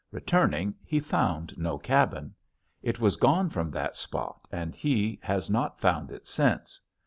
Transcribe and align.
Returning, 0.11 0.73
he 0.83 0.99
found 0.99 1.55
no 1.59 1.77
cabin. 1.77 2.33
It 2.81 2.99
was 2.99 3.17
gone 3.17 3.51
from 3.51 3.69
that 3.69 3.95
spot 3.95 4.47
and 4.51 4.73
he 4.75 5.19
has 5.21 5.47
not 5.47 5.79
found 5.79 6.09
it 6.09 6.25
since. 6.25 6.81